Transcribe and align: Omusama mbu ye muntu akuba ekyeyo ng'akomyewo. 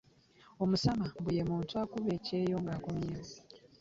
Omusama 0.63 1.03
mbu 1.19 1.29
ye 1.37 1.43
muntu 1.49 1.73
akuba 1.83 2.09
ekyeyo 2.17 2.57
ng'akomyewo. 2.63 3.31